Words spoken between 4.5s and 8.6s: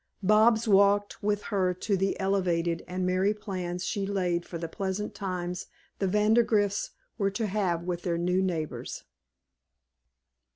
the pleasant times the Vandergrifts were to have with their new